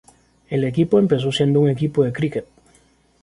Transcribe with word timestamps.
El 0.49 0.63
equipo 0.63 0.97
empezó 0.97 1.31
siendo 1.31 1.59
un 1.59 1.69
equipo 1.69 2.03
de 2.03 2.11
Críquet. 2.11 2.45